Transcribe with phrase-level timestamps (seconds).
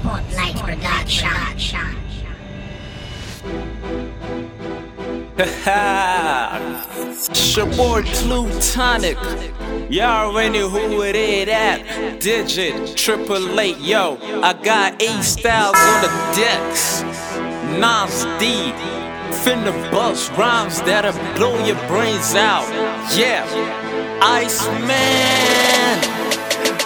[0.00, 1.30] Spotlight Production.
[5.38, 9.16] it's your boy Plutonic.
[9.90, 12.20] Y'all already who it is at.
[12.20, 14.18] Digit, triple eight, yo.
[14.42, 17.02] I got eight styles on the decks.
[17.80, 18.72] Nas D.
[19.42, 22.68] Finna bust rhymes that'll blow your brains out.
[23.16, 23.44] Yeah.
[24.22, 25.98] Iceman.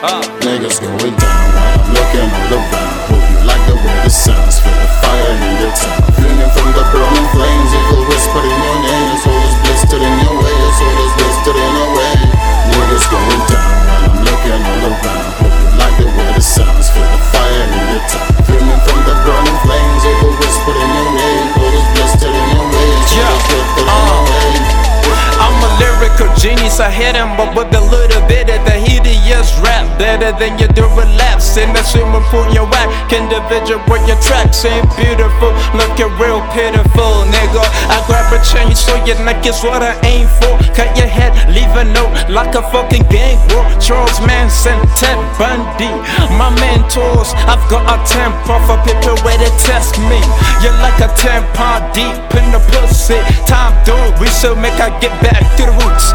[0.02, 0.22] Uh.
[0.40, 3.01] Niggas going down while I'm looking all around.
[3.82, 4.63] The sounds.
[4.63, 6.03] Feel the fire in the town.
[6.14, 7.71] Feeling from the burning flames.
[7.75, 9.07] Eagle whisper in your name.
[9.11, 10.54] Your soul is blistered in your way.
[10.54, 12.14] Your soul is blistered in a way.
[12.71, 15.31] Niggas going down while I'm looking all around.
[15.43, 16.87] Hope you like the way the sounds.
[16.95, 18.31] Feel the fire in the town.
[18.46, 20.03] Feeling from the burning flames.
[20.07, 21.46] Eagle whisper in your name.
[21.59, 22.87] Your soul is blistered in your way.
[22.87, 24.82] Your soul is blistered in a uh, way.
[25.43, 27.51] I'm a lyrical genius, I hit him, but
[30.22, 32.86] Better than your relapse in the swimming pool, your whack.
[33.11, 37.59] Individual with your tracks ain't beautiful, looking real pitiful, nigga.
[37.91, 40.55] I grab a chain so your neck is what I aim for.
[40.78, 43.67] Cut your head, leave a note like a fucking gang war.
[43.83, 45.91] Charles Manson, Ted Bundy,
[46.39, 47.34] my mentors.
[47.50, 50.23] I've got a temper for people where they test me.
[50.62, 53.19] You're like a tampon deep in the pussy.
[53.50, 56.15] Time doing research, make I get back to the roots.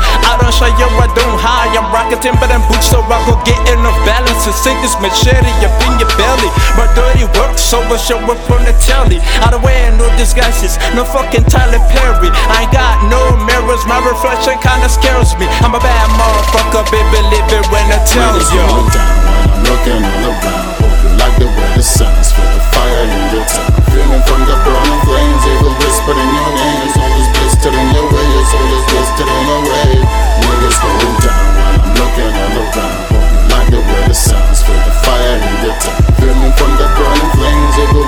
[2.07, 2.17] Hide.
[2.17, 5.75] I'm rocking Timberland boots, so I go get enough balance to sink this machete up
[5.83, 6.49] in your belly.
[6.75, 9.19] My dirty work, so I show up on the telly.
[9.43, 12.29] I don't wear no disguises, no fucking Tyler Perry.
[12.31, 15.47] I ain't got no mirrors, my reflection kinda scares me.
[15.61, 19.16] I'm a bad motherfucker, baby, live it when I tell you.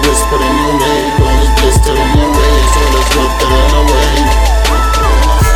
[0.10, 1.06] Eagle whispered in your name.
[1.06, 2.54] Your soul is blistered in your way.
[2.58, 4.50] Your soul is blistered in a way.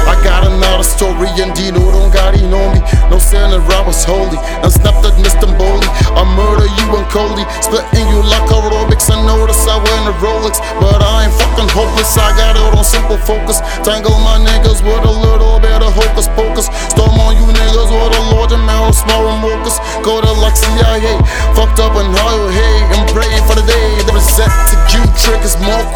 [0.04, 2.80] I got another story and Dino don't got he know me.
[3.10, 5.50] No that I was holy and snapped that Mr.
[5.58, 5.90] Boley.
[6.14, 9.10] I murder you and Cody, splitting you like aerobics.
[9.10, 12.14] I notice I wear a Rolex, but I ain't fucking hopeless.
[12.18, 13.62] I got it on simple focus.
[13.82, 16.70] Tangle my niggas with a little bit of hocus pocus.
[16.94, 19.78] Storm on you niggas with a large amount of small remorkers.
[20.06, 21.18] Go to like CIA,
[21.58, 22.33] fucked up and high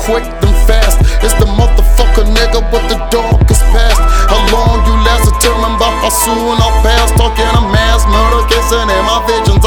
[0.03, 1.00] quick than fast.
[1.24, 4.00] It's the motherfucker nigga with the darkest past.
[4.31, 7.12] How long you last determined by how soon I'll pass.
[7.20, 9.66] Talking a mass murder, kissing in my visions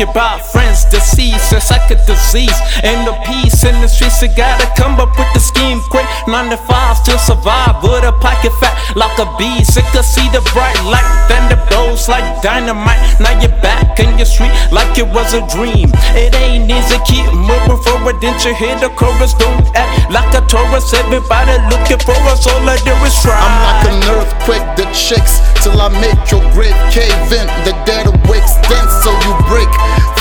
[0.00, 2.56] about friends, deceased, it's like a disease.
[2.82, 6.06] Ain't no peace in the streets, you gotta come up with the scheme quick.
[6.28, 9.64] Nine to five to survive, with a pocket fat like a bee.
[9.64, 13.00] Sick see the bright light, then the blows like dynamite.
[13.20, 15.90] Now you're back in your street like it was a dream.
[16.12, 19.34] It ain't easy, keep moving forward, didn't you hear the chorus?
[19.34, 23.36] Don't act like a tourist, everybody looking for us, all I do is try.
[23.36, 23.95] I'm like an
[24.96, 27.46] shakes till I make your grave cave in.
[27.68, 29.68] The dead awakes, then so you break.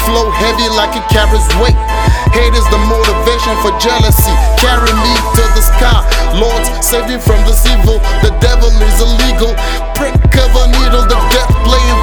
[0.04, 1.80] Flow heavy like it carries weight.
[2.36, 4.36] Hate is the motivation for jealousy.
[4.60, 6.04] Carry me to the sky.
[6.36, 8.04] Lord, save me from this evil.
[8.20, 9.56] The devil is illegal.
[9.96, 12.00] Prick of a needle, the death playing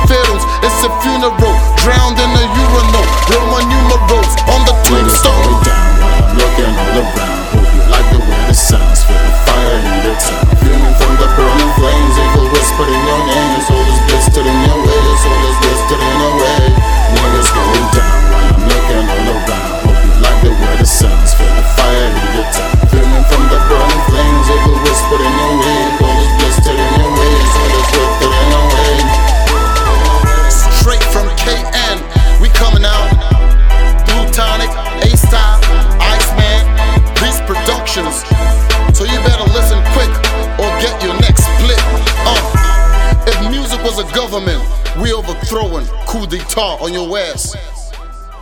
[38.94, 40.10] So you better listen quick
[40.58, 41.80] or get your next split.
[42.26, 44.62] Uh, if music was a government,
[45.00, 47.56] we overthrowing coup d'etat on your ass.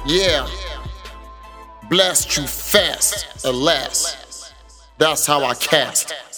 [0.06, 0.48] Yeah.
[1.88, 4.52] Blast you fast, alas.
[4.98, 6.30] That's how I cast.